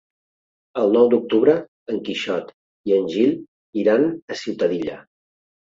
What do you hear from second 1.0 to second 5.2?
d'octubre en Quixot i en Gil iran a Ciutadilla.